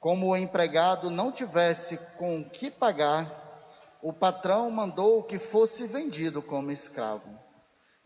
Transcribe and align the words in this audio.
Como 0.00 0.28
o 0.28 0.36
empregado 0.36 1.10
não 1.10 1.30
tivesse 1.30 1.98
com 2.16 2.42
que 2.42 2.70
pagar, 2.70 3.38
o 4.02 4.14
patrão 4.14 4.70
mandou 4.70 5.22
que 5.22 5.38
fosse 5.38 5.86
vendido 5.86 6.40
como 6.40 6.70
escravo, 6.70 7.28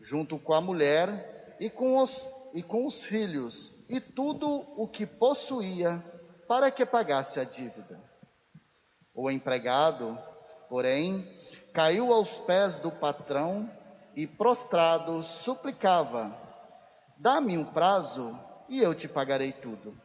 junto 0.01 0.37
com 0.37 0.53
a 0.53 0.59
mulher 0.59 1.55
e 1.57 1.69
com 1.69 1.97
os, 1.97 2.27
e 2.53 2.61
com 2.61 2.85
os 2.85 3.05
filhos, 3.05 3.73
e 3.87 4.01
tudo 4.01 4.67
o 4.75 4.85
que 4.89 5.05
possuía, 5.05 6.03
para 6.49 6.69
que 6.69 6.85
pagasse 6.85 7.39
a 7.39 7.45
dívida. 7.45 7.97
O 9.13 9.31
empregado, 9.31 10.19
porém, 10.67 11.25
caiu 11.71 12.11
aos 12.11 12.37
pés 12.39 12.77
do 12.77 12.91
patrão 12.91 13.71
e, 14.13 14.27
prostrado, 14.27 15.23
suplicava: 15.23 16.35
Dá-me 17.15 17.57
um 17.57 17.63
prazo 17.63 18.37
e 18.67 18.81
eu 18.81 18.93
te 18.93 19.07
pagarei 19.07 19.53
tudo. 19.53 20.04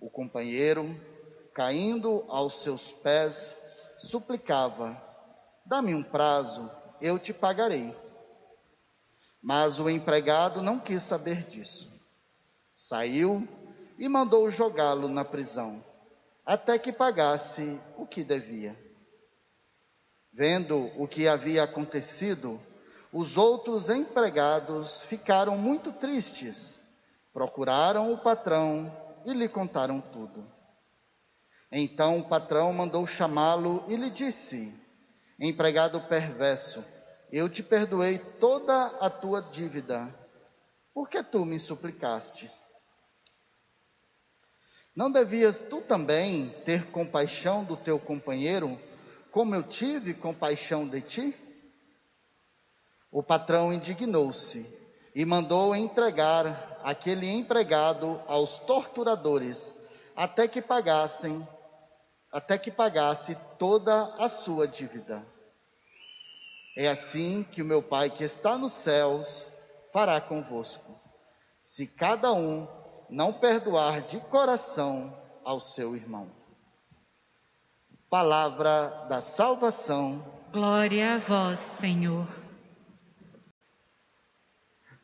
O 0.00 0.08
companheiro, 0.08 0.98
caindo 1.52 2.24
aos 2.28 2.62
seus 2.62 2.90
pés, 2.90 3.56
suplicava: 3.98 5.00
Dá-me 5.66 5.94
um 5.94 6.02
prazo, 6.02 6.70
eu 7.00 7.18
te 7.18 7.34
pagarei. 7.34 7.94
Mas 9.42 9.78
o 9.78 9.88
empregado 9.88 10.62
não 10.62 10.78
quis 10.78 11.02
saber 11.02 11.44
disso. 11.44 11.92
Saiu 12.74 13.46
e 13.98 14.08
mandou 14.08 14.50
jogá-lo 14.50 15.06
na 15.06 15.24
prisão, 15.24 15.84
até 16.46 16.78
que 16.78 16.92
pagasse 16.92 17.78
o 17.98 18.06
que 18.06 18.24
devia. 18.24 18.74
Vendo 20.32 20.90
o 20.96 21.06
que 21.06 21.28
havia 21.28 21.64
acontecido, 21.64 22.58
os 23.12 23.36
outros 23.36 23.90
empregados 23.90 25.02
ficaram 25.04 25.58
muito 25.58 25.92
tristes, 25.92 26.80
procuraram 27.32 28.12
o 28.12 28.18
patrão 28.18 28.90
e 29.24 29.32
lhe 29.32 29.48
contaram 29.48 30.00
tudo. 30.00 30.46
Então 31.72 32.18
o 32.18 32.28
patrão 32.28 32.72
mandou 32.72 33.06
chamá-lo 33.06 33.84
e 33.86 33.96
lhe 33.96 34.10
disse: 34.10 34.74
Empregado 35.38 36.00
perverso, 36.02 36.84
eu 37.30 37.48
te 37.48 37.62
perdoei 37.62 38.18
toda 38.18 38.86
a 38.98 39.08
tua 39.08 39.40
dívida, 39.40 40.12
por 40.92 41.08
que 41.08 41.22
tu 41.22 41.44
me 41.44 41.58
suplicaste? 41.58 42.50
Não 44.94 45.10
devias 45.10 45.62
tu 45.62 45.80
também 45.80 46.50
ter 46.64 46.90
compaixão 46.90 47.64
do 47.64 47.76
teu 47.76 47.98
companheiro, 47.98 48.80
como 49.30 49.54
eu 49.54 49.62
tive 49.62 50.12
compaixão 50.12 50.88
de 50.88 51.00
ti? 51.00 51.36
O 53.12 53.22
patrão 53.22 53.72
indignou-se 53.72 54.79
e 55.14 55.24
mandou 55.24 55.74
entregar 55.74 56.78
aquele 56.82 57.28
empregado 57.28 58.20
aos 58.26 58.58
torturadores 58.58 59.72
até 60.16 60.46
que 60.46 60.62
pagassem 60.62 61.46
até 62.32 62.56
que 62.56 62.70
pagasse 62.70 63.36
toda 63.58 64.14
a 64.16 64.28
sua 64.28 64.66
dívida. 64.68 65.26
É 66.76 66.88
assim 66.88 67.42
que 67.42 67.60
o 67.60 67.64
meu 67.64 67.82
Pai 67.82 68.08
que 68.08 68.22
está 68.22 68.56
nos 68.56 68.72
céus 68.72 69.50
fará 69.92 70.20
convosco, 70.20 70.98
se 71.60 71.86
cada 71.86 72.32
um 72.32 72.68
não 73.08 73.32
perdoar 73.32 74.02
de 74.02 74.20
coração 74.20 75.16
ao 75.44 75.58
seu 75.58 75.96
irmão. 75.96 76.30
Palavra 78.08 79.06
da 79.08 79.20
salvação. 79.20 80.24
Glória 80.52 81.14
a 81.14 81.18
vós, 81.18 81.58
Senhor. 81.58 82.39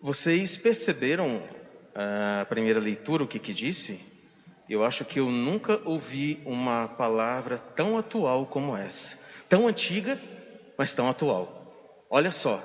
Vocês 0.00 0.58
perceberam 0.58 1.42
a 1.94 2.44
primeira 2.44 2.78
leitura, 2.78 3.24
o 3.24 3.28
que 3.28 3.38
que 3.38 3.54
disse? 3.54 3.98
Eu 4.68 4.84
acho 4.84 5.04
que 5.04 5.18
eu 5.18 5.30
nunca 5.30 5.80
ouvi 5.84 6.42
uma 6.44 6.86
palavra 6.86 7.58
tão 7.58 7.96
atual 7.96 8.46
como 8.46 8.76
essa. 8.76 9.18
Tão 9.48 9.66
antiga, 9.66 10.20
mas 10.76 10.92
tão 10.92 11.08
atual. 11.08 12.04
Olha 12.10 12.30
só. 12.30 12.62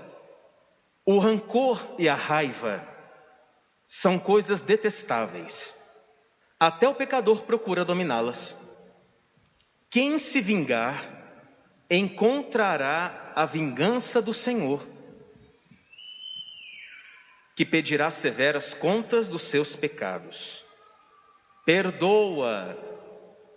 O 1.06 1.20
rancor 1.20 1.96
e 1.97 2.09
a 2.09 2.16
raiva 2.16 2.86
são 3.88 4.20
coisas 4.20 4.59
detestáveis. 4.59 5.75
Até 6.59 6.88
o 6.88 6.96
pecador 6.96 7.44
procura 7.44 7.86
dominá-las. 7.86 8.58
Quem 9.90 10.20
se 10.20 10.41
vingar 10.41 11.09
encontrará 11.90 13.31
a 13.36 13.46
vingança 13.46 14.22
do 14.22 14.34
Senhor 14.34 14.86
que 17.56 17.66
pedirá 17.66 18.10
severas 18.10 18.74
contas 18.74 19.28
dos 19.28 19.44
seus 19.44 19.76
pecados. 19.76 20.64
Perdoa 21.66 22.78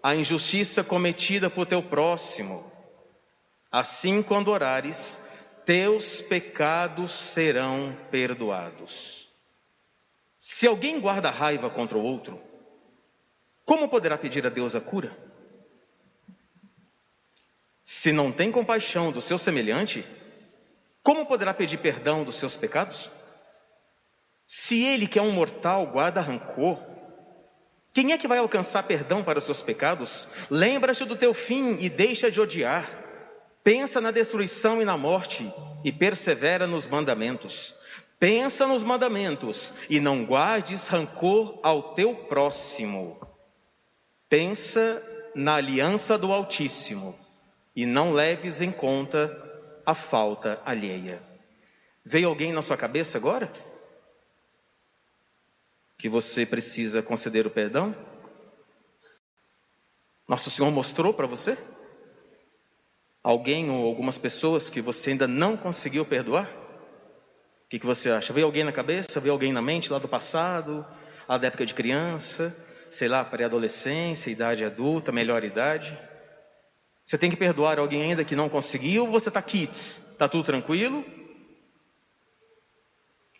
a 0.02 0.14
injustiça 0.14 0.84
cometida 0.84 1.48
por 1.48 1.66
teu 1.66 1.82
próximo. 1.82 2.70
Assim, 3.70 4.22
quando 4.22 4.48
orares, 4.48 5.18
teus 5.64 6.20
pecados 6.20 7.12
serão 7.12 7.96
perdoados. 8.10 9.28
Se 10.38 10.66
alguém 10.66 11.00
guarda 11.00 11.30
raiva 11.30 11.70
contra 11.70 11.96
o 11.96 12.02
outro, 12.02 12.40
como 13.64 13.88
poderá 13.88 14.18
pedir 14.18 14.46
a 14.46 14.50
Deus 14.50 14.74
a 14.74 14.80
cura? 14.80 15.16
Se 17.82 18.12
não 18.12 18.30
tem 18.30 18.52
compaixão 18.52 19.10
do 19.10 19.20
seu 19.20 19.38
semelhante, 19.38 20.06
como 21.02 21.26
poderá 21.26 21.54
pedir 21.54 21.78
perdão 21.78 22.24
dos 22.24 22.34
seus 22.34 22.56
pecados? 22.56 23.10
Se 24.46 24.82
ele, 24.82 25.06
que 25.06 25.18
é 25.18 25.22
um 25.22 25.32
mortal, 25.32 25.86
guarda 25.86 26.20
rancor, 26.20 26.78
quem 27.92 28.12
é 28.12 28.18
que 28.18 28.28
vai 28.28 28.38
alcançar 28.38 28.82
perdão 28.82 29.22
para 29.22 29.38
os 29.38 29.44
seus 29.44 29.62
pecados? 29.62 30.26
Lembra-te 30.50 31.04
do 31.04 31.14
teu 31.14 31.32
fim 31.32 31.78
e 31.80 31.88
deixa 31.88 32.30
de 32.30 32.40
odiar. 32.40 33.02
Pensa 33.62 34.00
na 34.00 34.10
destruição 34.10 34.82
e 34.82 34.84
na 34.84 34.96
morte 34.96 35.50
e 35.84 35.92
persevera 35.92 36.66
nos 36.66 36.86
mandamentos. 36.86 37.74
Pensa 38.18 38.66
nos 38.66 38.82
mandamentos 38.82 39.72
e 39.88 40.00
não 40.00 40.24
guardes 40.24 40.88
rancor 40.88 41.60
ao 41.62 41.94
teu 41.94 42.14
próximo. 42.14 43.18
Pensa 44.28 45.02
na 45.34 45.54
aliança 45.54 46.18
do 46.18 46.32
Altíssimo 46.32 47.16
e 47.76 47.86
não 47.86 48.12
leves 48.12 48.60
em 48.60 48.72
conta 48.72 49.30
a 49.86 49.94
falta 49.94 50.60
alheia. 50.64 51.22
Veio 52.04 52.28
alguém 52.28 52.52
na 52.52 52.60
sua 52.60 52.76
cabeça 52.76 53.18
agora? 53.18 53.52
Que 56.04 56.08
você 56.10 56.44
precisa 56.44 57.02
conceder 57.02 57.46
o 57.46 57.50
perdão? 57.50 57.96
Nosso 60.28 60.50
Senhor 60.50 60.70
mostrou 60.70 61.14
para 61.14 61.26
você? 61.26 61.56
alguém 63.22 63.70
ou 63.70 63.86
algumas 63.86 64.18
pessoas 64.18 64.68
que 64.68 64.82
você 64.82 65.12
ainda 65.12 65.26
não 65.26 65.56
conseguiu 65.56 66.04
perdoar? 66.04 66.44
O 67.64 67.68
que, 67.70 67.78
que 67.78 67.86
você 67.86 68.10
acha? 68.10 68.34
Veio 68.34 68.44
alguém 68.44 68.64
na 68.64 68.70
cabeça? 68.70 69.18
Veio 69.18 69.32
alguém 69.32 69.50
na 69.50 69.62
mente 69.62 69.90
lá 69.90 69.98
do 69.98 70.06
passado? 70.06 70.84
Lá 71.26 71.38
da 71.38 71.46
época 71.46 71.64
de 71.64 71.72
criança? 71.72 72.54
Sei 72.90 73.08
lá, 73.08 73.24
pré-adolescência, 73.24 74.30
idade 74.30 74.62
adulta, 74.62 75.10
melhor 75.10 75.42
idade? 75.42 75.98
Você 77.06 77.16
tem 77.16 77.30
que 77.30 77.36
perdoar 77.36 77.78
alguém 77.78 78.02
ainda 78.02 78.26
que 78.26 78.36
não 78.36 78.50
conseguiu 78.50 79.06
ou 79.06 79.10
você 79.10 79.30
está 79.30 79.40
kits? 79.40 79.98
Está 80.12 80.28
tudo 80.28 80.44
tranquilo? 80.44 81.02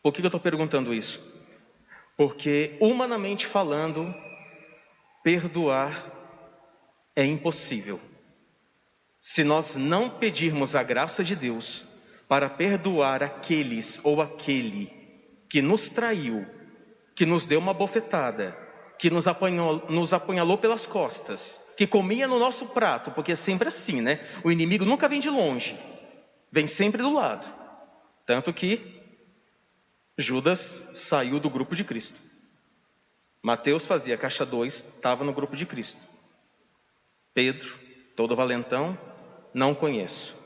Por 0.02 0.14
que 0.14 0.22
eu 0.22 0.28
estou 0.28 0.40
perguntando 0.40 0.94
isso? 0.94 1.34
Porque, 2.16 2.76
humanamente 2.81 3.46
falando, 3.46 4.14
perdoar 5.22 6.12
é 7.16 7.25
impossível. 7.25 8.00
Se 9.20 9.43
nós 9.43 9.75
não 9.75 10.08
pedirmos 10.11 10.76
a 10.76 10.82
graça 10.82 11.25
de 11.25 11.34
Deus 11.34 11.84
para 12.28 12.49
perdoar 12.49 13.22
aqueles 13.22 14.00
ou 14.05 14.20
aquele 14.20 14.93
que 15.49 15.62
nos 15.62 15.88
traiu, 15.88 16.46
que 17.14 17.25
nos 17.25 17.46
deu 17.46 17.58
uma 17.58 17.72
bofetada, 17.72 18.56
que 18.99 19.11
nos, 19.11 19.26
apanhou, 19.26 19.84
nos 19.88 20.12
apunhalou 20.12 20.58
pelas 20.58 20.87
costas, 20.87 21.61
que 21.76 21.87
comia 21.87 22.26
no 22.26 22.38
nosso 22.38 22.66
prato, 22.66 23.11
porque 23.11 23.32
é 23.32 23.37
sempre 23.37 23.69
assim, 23.69 24.00
né? 24.00 24.20
O 24.44 24.50
inimigo 24.50 24.84
nunca 24.84 25.08
vem 25.08 25.20
de 25.20 25.31
longe, 25.31 25.78
vem 26.50 26.66
sempre 26.66 27.02
do 27.02 27.12
lado. 27.12 27.52
Tanto 28.26 28.52
que 28.52 28.94
Judas 30.16 30.84
saiu 30.94 31.40
do 31.40 31.50
grupo 31.50 31.75
de 31.75 31.82
Cristo. 31.82 32.20
Mateus 33.43 33.87
fazia 33.87 34.16
caixa 34.16 34.46
2, 34.46 34.75
estava 34.75 35.25
no 35.25 35.32
grupo 35.32 35.56
de 35.56 35.66
Cristo. 35.66 36.00
Pedro, 37.34 37.78
todo 38.16 38.37
valentão, 38.37 38.99
não 39.52 39.75
conheço. 39.75 40.37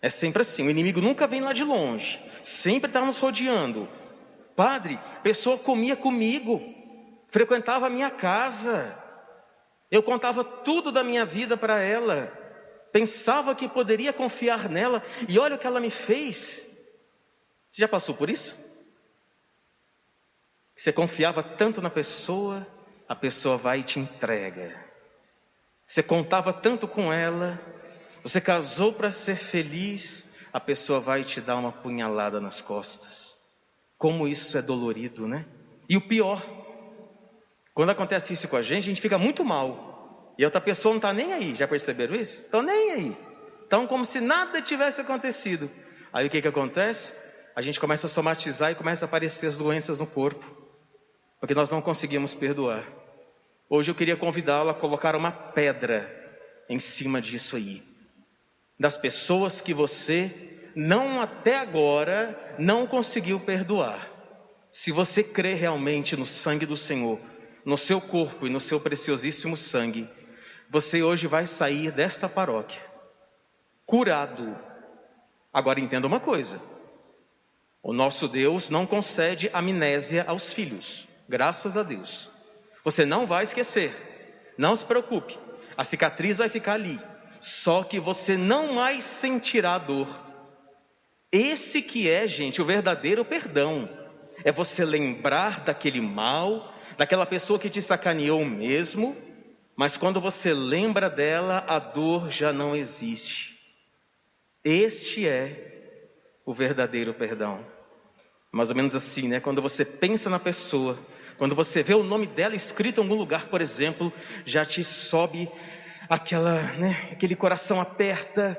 É 0.00 0.08
sempre 0.08 0.42
assim, 0.42 0.66
o 0.66 0.70
inimigo 0.70 1.00
nunca 1.00 1.26
vem 1.26 1.40
lá 1.40 1.52
de 1.52 1.62
longe, 1.62 2.20
sempre 2.42 2.90
está 2.90 3.00
nos 3.00 3.18
rodeando. 3.18 3.88
Padre, 4.56 4.98
pessoa 5.22 5.58
comia 5.58 5.96
comigo, 5.96 6.60
frequentava 7.28 7.86
a 7.86 7.90
minha 7.90 8.10
casa, 8.10 8.98
eu 9.90 10.02
contava 10.02 10.42
tudo 10.42 10.90
da 10.90 11.04
minha 11.04 11.24
vida 11.24 11.56
para 11.56 11.82
ela, 11.82 12.26
pensava 12.92 13.54
que 13.54 13.68
poderia 13.68 14.12
confiar 14.12 14.68
nela, 14.68 15.02
e 15.28 15.38
olha 15.38 15.56
o 15.56 15.58
que 15.58 15.66
ela 15.66 15.80
me 15.80 15.90
fez. 15.90 16.66
Você 17.70 17.82
já 17.82 17.88
passou 17.88 18.14
por 18.14 18.30
isso? 18.30 18.63
Você 20.76 20.92
confiava 20.92 21.42
tanto 21.42 21.80
na 21.80 21.88
pessoa, 21.88 22.66
a 23.08 23.14
pessoa 23.14 23.56
vai 23.56 23.80
e 23.80 23.82
te 23.84 24.00
entrega. 24.00 24.74
Você 25.86 26.02
contava 26.02 26.52
tanto 26.52 26.88
com 26.88 27.12
ela, 27.12 27.60
você 28.22 28.40
casou 28.40 28.92
para 28.92 29.10
ser 29.10 29.36
feliz, 29.36 30.28
a 30.52 30.58
pessoa 30.58 30.98
vai 31.00 31.22
te 31.22 31.40
dar 31.40 31.56
uma 31.56 31.70
punhalada 31.70 32.40
nas 32.40 32.60
costas. 32.60 33.36
Como 33.96 34.26
isso 34.26 34.58
é 34.58 34.62
dolorido, 34.62 35.28
né? 35.28 35.46
E 35.88 35.96
o 35.96 36.00
pior, 36.00 36.42
quando 37.72 37.90
acontece 37.90 38.32
isso 38.32 38.48
com 38.48 38.56
a 38.56 38.62
gente, 38.62 38.84
a 38.84 38.92
gente 38.92 39.00
fica 39.00 39.18
muito 39.18 39.44
mal. 39.44 40.34
E 40.36 40.42
a 40.42 40.48
outra 40.48 40.60
pessoa 40.60 40.92
não 40.92 40.98
está 40.98 41.12
nem 41.12 41.32
aí, 41.32 41.54
já 41.54 41.68
perceberam 41.68 42.16
isso? 42.16 42.42
Estão 42.42 42.62
nem 42.62 42.90
aí. 42.90 43.16
Estão 43.62 43.86
como 43.86 44.04
se 44.04 44.20
nada 44.20 44.60
tivesse 44.60 45.00
acontecido. 45.00 45.70
Aí 46.12 46.26
o 46.26 46.30
que, 46.30 46.42
que 46.42 46.48
acontece? 46.48 47.12
A 47.54 47.60
gente 47.60 47.78
começa 47.78 48.06
a 48.06 48.10
somatizar 48.10 48.72
e 48.72 48.74
começa 48.74 49.04
a 49.04 49.06
aparecer 49.06 49.46
as 49.46 49.56
doenças 49.56 49.98
no 49.98 50.06
corpo 50.06 50.63
porque 51.44 51.52
nós 51.52 51.68
não 51.68 51.82
conseguimos 51.82 52.32
perdoar. 52.32 52.90
Hoje 53.68 53.90
eu 53.90 53.94
queria 53.94 54.16
convidá-lo 54.16 54.70
a 54.70 54.74
colocar 54.74 55.14
uma 55.14 55.30
pedra 55.30 56.40
em 56.70 56.78
cima 56.78 57.20
disso 57.20 57.56
aí, 57.56 57.82
das 58.80 58.96
pessoas 58.96 59.60
que 59.60 59.74
você 59.74 60.70
não 60.74 61.20
até 61.20 61.58
agora 61.58 62.56
não 62.58 62.86
conseguiu 62.86 63.38
perdoar. 63.40 64.10
Se 64.70 64.90
você 64.90 65.22
crê 65.22 65.52
realmente 65.52 66.16
no 66.16 66.24
sangue 66.24 66.64
do 66.64 66.78
Senhor, 66.78 67.20
no 67.62 67.76
seu 67.76 68.00
corpo 68.00 68.46
e 68.46 68.50
no 68.50 68.58
seu 68.58 68.80
preciosíssimo 68.80 69.54
sangue, 69.54 70.08
você 70.70 71.02
hoje 71.02 71.26
vai 71.26 71.44
sair 71.44 71.92
desta 71.92 72.26
paróquia 72.26 72.80
curado. 73.84 74.56
Agora 75.52 75.78
entenda 75.78 76.06
uma 76.06 76.20
coisa: 76.20 76.58
o 77.82 77.92
nosso 77.92 78.28
Deus 78.28 78.70
não 78.70 78.86
concede 78.86 79.50
amnésia 79.52 80.24
aos 80.26 80.50
filhos. 80.50 81.06
Graças 81.28 81.76
a 81.76 81.82
Deus. 81.82 82.30
Você 82.84 83.04
não 83.06 83.26
vai 83.26 83.42
esquecer. 83.42 83.92
Não 84.58 84.76
se 84.76 84.84
preocupe. 84.84 85.38
A 85.76 85.84
cicatriz 85.84 86.38
vai 86.38 86.48
ficar 86.48 86.74
ali. 86.74 87.00
Só 87.40 87.82
que 87.82 87.98
você 87.98 88.36
não 88.36 88.72
mais 88.74 89.04
sentirá 89.04 89.78
dor. 89.78 90.08
Esse 91.30 91.82
que 91.82 92.08
é, 92.08 92.26
gente, 92.26 92.62
o 92.62 92.64
verdadeiro 92.64 93.24
perdão. 93.24 93.88
É 94.44 94.52
você 94.52 94.84
lembrar 94.84 95.60
daquele 95.60 96.00
mal, 96.00 96.72
daquela 96.96 97.26
pessoa 97.26 97.58
que 97.58 97.68
te 97.68 97.82
sacaneou 97.82 98.44
mesmo, 98.44 99.16
mas 99.76 99.96
quando 99.96 100.20
você 100.20 100.52
lembra 100.52 101.10
dela, 101.10 101.64
a 101.66 101.78
dor 101.78 102.30
já 102.30 102.52
não 102.52 102.76
existe. 102.76 103.58
Este 104.62 105.26
é 105.26 106.00
o 106.44 106.54
verdadeiro 106.54 107.12
perdão. 107.12 107.64
Mais 108.54 108.70
ou 108.70 108.76
menos 108.76 108.94
assim, 108.94 109.26
né? 109.26 109.40
Quando 109.40 109.60
você 109.60 109.84
pensa 109.84 110.30
na 110.30 110.38
pessoa, 110.38 110.96
quando 111.36 111.56
você 111.56 111.82
vê 111.82 111.92
o 111.92 112.04
nome 112.04 112.24
dela 112.24 112.54
escrito 112.54 113.00
em 113.00 113.02
algum 113.02 113.16
lugar, 113.16 113.48
por 113.48 113.60
exemplo, 113.60 114.12
já 114.44 114.64
te 114.64 114.84
sobe 114.84 115.50
aquela, 116.08 116.62
né? 116.74 117.08
Aquele 117.10 117.34
coração 117.34 117.80
aperta, 117.80 118.56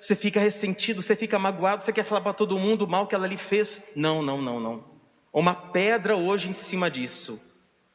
você 0.00 0.16
fica 0.16 0.40
ressentido, 0.40 1.00
você 1.00 1.14
fica 1.14 1.38
magoado, 1.38 1.84
você 1.84 1.92
quer 1.92 2.02
falar 2.02 2.22
para 2.22 2.32
todo 2.32 2.58
mundo 2.58 2.86
o 2.86 2.88
mal 2.88 3.06
que 3.06 3.14
ela 3.14 3.24
lhe 3.24 3.36
fez. 3.36 3.80
Não, 3.94 4.20
não, 4.20 4.42
não, 4.42 4.58
não. 4.58 4.84
Uma 5.32 5.54
pedra 5.54 6.16
hoje 6.16 6.48
em 6.48 6.52
cima 6.52 6.90
disso. 6.90 7.40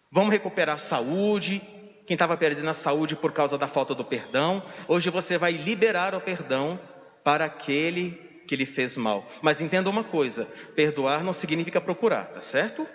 Vamos 0.09 0.31
recuperar 0.31 0.75
a 0.75 0.79
saúde. 0.79 1.61
Quem 2.07 2.15
estava 2.15 2.37
perdendo 2.37 2.69
a 2.69 2.73
saúde 2.73 3.17
por 3.17 3.33
causa 3.33 3.57
da 3.57 3.67
falta 3.67 3.93
do 3.93 4.05
perdão, 4.05 4.63
hoje 4.87 5.09
você 5.09 5.37
vai 5.37 5.51
liberar 5.51 6.15
o 6.15 6.21
perdão 6.21 6.79
para 7.25 7.43
aquele 7.43 8.30
que 8.51 8.55
lhe 8.57 8.65
fez 8.65 8.97
mal. 8.97 9.25
Mas 9.41 9.61
entenda 9.61 9.89
uma 9.89 10.03
coisa: 10.03 10.45
perdoar 10.75 11.23
não 11.23 11.31
significa 11.31 11.79
procurar, 11.79 12.25
tá 12.25 12.41
certo? 12.41 12.85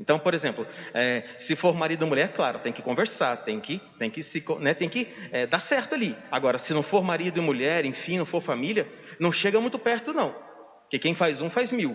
Então, 0.00 0.18
por 0.18 0.32
exemplo, 0.32 0.66
é, 0.94 1.24
se 1.36 1.54
for 1.54 1.74
marido 1.74 2.02
ou 2.02 2.08
mulher, 2.08 2.32
claro, 2.32 2.60
tem 2.60 2.72
que 2.72 2.80
conversar, 2.80 3.36
tem 3.44 3.60
que, 3.60 3.78
tem 3.98 4.10
que, 4.10 4.22
se, 4.22 4.42
né, 4.58 4.72
tem 4.72 4.88
que 4.88 5.08
é, 5.30 5.46
dar 5.46 5.60
certo 5.60 5.94
ali. 5.94 6.16
Agora, 6.30 6.56
se 6.56 6.72
não 6.72 6.82
for 6.82 7.04
marido 7.04 7.38
e 7.38 7.42
mulher, 7.42 7.84
enfim, 7.84 8.16
não 8.16 8.24
for 8.24 8.40
família, 8.40 8.90
não 9.20 9.30
chega 9.30 9.60
muito 9.60 9.78
perto, 9.78 10.14
não. 10.14 10.34
Porque 10.82 10.98
quem 10.98 11.14
faz 11.14 11.42
um 11.42 11.50
faz 11.50 11.72
mil. 11.72 11.94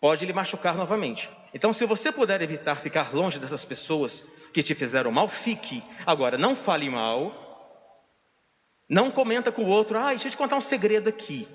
Pode 0.00 0.24
lhe 0.24 0.32
machucar 0.32 0.76
novamente. 0.76 1.28
Então, 1.52 1.72
se 1.72 1.84
você 1.86 2.12
puder 2.12 2.40
evitar 2.40 2.76
ficar 2.76 3.12
longe 3.12 3.40
dessas 3.40 3.64
pessoas 3.64 4.24
que 4.52 4.62
te 4.62 4.76
fizeram 4.76 5.10
mal, 5.10 5.28
fique. 5.28 5.82
Agora, 6.04 6.38
não 6.38 6.54
fale 6.54 6.88
mal. 6.88 7.42
Não 8.88 9.10
comenta 9.10 9.50
com 9.50 9.62
o 9.62 9.68
outro, 9.68 9.98
ah, 9.98 10.10
deixa 10.10 10.28
eu 10.28 10.30
te 10.30 10.36
contar 10.36 10.56
um 10.56 10.60
segredo 10.60 11.08
aqui. 11.08 11.48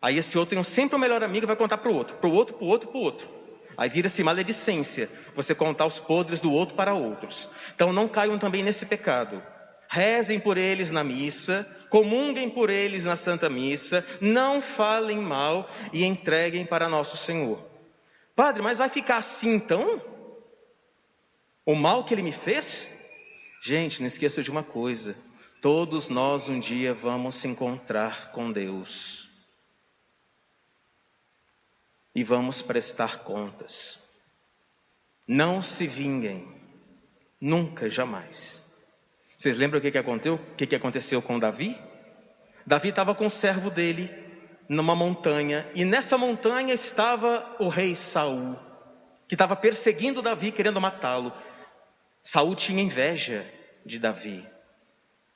Aí 0.00 0.16
esse 0.16 0.38
outro 0.38 0.54
tem 0.54 0.64
sempre 0.64 0.96
o 0.96 0.98
melhor 0.98 1.24
amigo 1.24 1.46
vai 1.46 1.56
contar 1.56 1.78
para 1.78 1.90
o 1.90 1.94
outro, 1.94 2.16
para 2.16 2.28
o 2.28 2.32
outro, 2.32 2.54
para 2.54 2.64
o 2.64 2.68
outro, 2.68 2.88
para 2.88 2.98
o 2.98 3.02
outro. 3.02 3.28
Aí 3.76 3.88
vira-se 3.88 4.22
maledicência, 4.24 5.08
você 5.34 5.54
contar 5.54 5.86
os 5.86 5.98
podres 6.00 6.40
do 6.40 6.52
outro 6.52 6.74
para 6.74 6.94
outros. 6.94 7.48
Então 7.74 7.92
não 7.92 8.08
caiam 8.08 8.38
também 8.38 8.62
nesse 8.62 8.86
pecado. 8.86 9.42
Rezem 9.88 10.38
por 10.38 10.56
eles 10.56 10.90
na 10.90 11.02
missa, 11.02 11.66
comunguem 11.88 12.50
por 12.50 12.70
eles 12.70 13.04
na 13.04 13.16
Santa 13.16 13.48
Missa, 13.48 14.04
não 14.20 14.60
falem 14.60 15.18
mal 15.18 15.68
e 15.92 16.04
entreguem 16.04 16.66
para 16.66 16.88
nosso 16.88 17.16
Senhor. 17.16 17.64
Padre, 18.36 18.62
mas 18.62 18.78
vai 18.78 18.88
ficar 18.88 19.18
assim 19.18 19.54
então? 19.54 20.02
O 21.64 21.74
mal 21.74 22.04
que 22.04 22.14
ele 22.14 22.22
me 22.22 22.32
fez? 22.32 22.90
Gente, 23.62 24.00
não 24.00 24.06
esqueça 24.06 24.42
de 24.42 24.50
uma 24.50 24.62
coisa: 24.62 25.16
todos 25.62 26.08
nós 26.08 26.48
um 26.48 26.60
dia 26.60 26.92
vamos 26.92 27.36
se 27.36 27.48
encontrar 27.48 28.30
com 28.32 28.52
Deus 28.52 29.27
e 32.18 32.24
vamos 32.24 32.60
prestar 32.60 33.18
contas. 33.18 33.96
Não 35.24 35.62
se 35.62 35.86
vinguem, 35.86 36.52
nunca, 37.40 37.88
jamais. 37.88 38.60
Vocês 39.36 39.56
lembram 39.56 39.78
o 39.78 39.80
que, 39.80 39.92
que 39.92 39.98
aconteceu? 39.98 40.34
O 40.34 40.56
que, 40.56 40.66
que 40.66 40.74
aconteceu 40.74 41.22
com 41.22 41.38
Davi? 41.38 41.78
Davi 42.66 42.88
estava 42.88 43.14
com 43.14 43.26
o 43.26 43.30
servo 43.30 43.70
dele 43.70 44.10
numa 44.68 44.96
montanha, 44.96 45.70
e 45.76 45.84
nessa 45.84 46.18
montanha 46.18 46.74
estava 46.74 47.54
o 47.60 47.68
rei 47.68 47.94
Saul, 47.94 48.58
que 49.28 49.36
estava 49.36 49.54
perseguindo 49.54 50.20
Davi, 50.20 50.50
querendo 50.50 50.80
matá-lo. 50.80 51.32
Saul 52.20 52.56
tinha 52.56 52.82
inveja 52.82 53.46
de 53.86 53.96
Davi. 54.00 54.44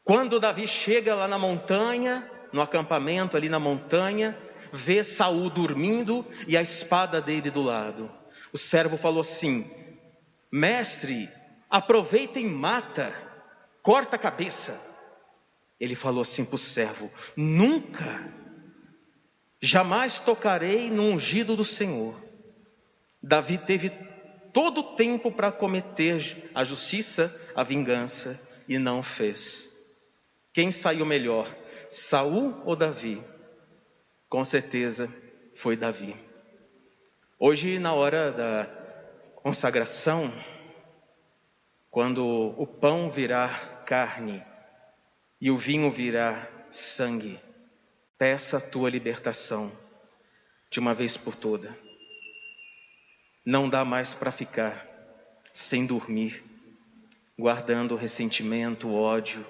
Quando 0.03 0.41
Davi 0.41 0.67
chega 0.67 1.15
lá 1.15 1.29
na 1.29 1.39
montanha, 1.39 2.29
no 2.53 2.61
acampamento 2.61 3.37
ali 3.37 3.49
na 3.49 3.61
montanha, 3.61 4.37
vê 4.73 5.05
Saul 5.05 5.51
dormindo 5.51 6.27
e 6.49 6.57
a 6.57 6.63
espada 6.63 7.21
dele 7.21 7.51
do 7.51 7.63
lado. 7.63 8.11
O 8.53 8.59
servo 8.59 8.97
falou 8.97 9.21
assim: 9.21 9.71
Mestre, 10.51 11.29
aproveita 11.71 12.41
e 12.41 12.47
mata, 12.47 13.15
corta 13.83 14.17
a 14.17 14.19
cabeça. 14.19 14.81
ele 15.79 15.95
falou 15.95 16.23
assim 16.23 16.45
para 16.45 16.55
o 16.55 16.59
servo: 16.59 17.11
Nunca, 17.37 18.33
jamais 19.61 20.19
tocarei 20.19 20.91
no 20.91 21.03
ungido 21.03 21.55
do 21.55 21.65
Senhor. 21.65 22.21
Davi 23.23 23.59
teve 23.59 23.91
todo 24.53 24.79
o 24.79 24.97
tempo 24.97 25.31
para 25.31 25.53
cometer 25.53 26.51
a 26.55 26.65
justiça, 26.65 27.35
a 27.55 27.63
vingança, 27.63 28.41
e 28.69 28.79
não 28.79 29.03
fez. 29.03 29.69
Quem 30.53 30.71
saiu 30.71 31.07
melhor, 31.07 31.55
Saul 31.89 32.61
ou 32.65 32.77
Davi? 32.77 33.23
Com 34.33 34.47
certeza 34.47 35.15
foi 35.53 35.77
Davi. 35.77 36.17
Hoje, 37.39 37.79
na 37.79 37.93
hora 37.93 38.33
da 38.33 38.67
consagração, 39.35 40.33
quando 41.91 42.25
o 42.57 42.67
pão 42.67 43.11
virar 43.11 43.85
carne 43.85 44.43
e 45.39 45.51
o 45.51 45.59
vinho 45.59 45.93
virar 45.93 46.51
sangue, 46.71 47.39
peça 48.17 48.57
a 48.57 48.61
tua 48.61 48.89
libertação 48.89 49.71
de 50.71 50.81
uma 50.81 50.95
vez 50.95 51.15
por 51.15 51.35
toda. 51.37 51.77
Não 53.45 53.69
dá 53.69 53.85
mais 53.85 54.15
para 54.15 54.33
ficar 54.33 54.89
sem 55.53 55.85
dormir, 55.85 56.43
guardando 57.39 57.97
ressentimento, 57.97 58.95
ódio, 58.95 59.45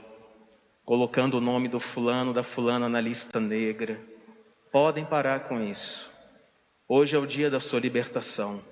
colocando 0.85 1.35
o 1.35 1.41
nome 1.41 1.69
do 1.69 1.79
fulano, 1.79 2.35
da 2.35 2.43
fulana 2.43 2.89
na 2.89 3.01
lista 3.01 3.39
negra. 3.39 4.11
Podem 4.73 5.05
parar 5.05 5.41
com 5.41 5.61
isso. 5.61 6.11
Hoje 6.89 7.15
é 7.15 7.19
o 7.19 7.27
dia 7.27 7.51
da 7.51 7.61
sua 7.61 7.79
libertação. 7.79 8.65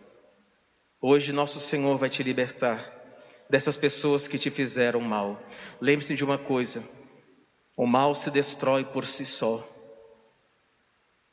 Hoje 0.98 1.30
nosso 1.30 1.60
Senhor 1.60 1.98
vai 1.98 2.08
te 2.08 2.22
libertar 2.22 2.90
dessas 3.50 3.76
pessoas 3.76 4.26
que 4.26 4.38
te 4.38 4.50
fizeram 4.50 5.02
mal. 5.02 5.38
Lembre-se 5.78 6.14
de 6.14 6.24
uma 6.24 6.38
coisa: 6.38 6.82
o 7.76 7.86
mal 7.86 8.14
se 8.14 8.30
destrói 8.30 8.82
por 8.82 9.04
si 9.04 9.26
só. 9.26 9.62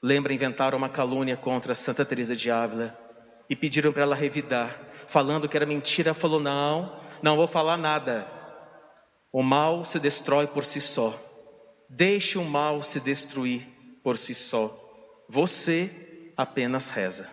Lembra, 0.04 0.34
inventaram 0.34 0.78
uma 0.78 0.90
calúnia 0.90 1.38
contra 1.38 1.74
Santa 1.74 2.04
Teresa 2.04 2.36
de 2.36 2.52
Ávila 2.52 2.94
e 3.50 3.56
pediram 3.56 3.94
para 3.94 4.04
ela 4.04 4.16
revidar, 4.16 4.78
falando 5.08 5.48
que 5.48 5.56
era 5.56 5.66
mentira. 5.66 6.14
Falou: 6.14 6.42
Não, 6.42 7.02
não 7.24 7.38
vou 7.38 7.48
falar 7.48 7.78
nada. 7.78 8.28
O 9.32 9.42
mal 9.42 9.86
se 9.86 9.98
destrói 9.98 10.46
por 10.46 10.66
si 10.66 10.82
só. 10.82 11.18
Deixe 11.90 12.38
o 12.38 12.44
mal 12.44 12.84
se 12.84 13.00
destruir 13.00 13.77
por 14.08 14.18
si 14.18 14.34
só. 14.34 14.72
Você 15.28 16.32
apenas 16.38 16.88
reza. 16.88 17.30